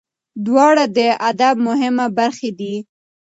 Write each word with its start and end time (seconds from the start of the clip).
دواړه 0.45 0.83
د 0.97 0.99
ادب 1.29 1.55
مهمې 1.67 2.07
برخې 2.17 2.49
دي. 2.59 2.75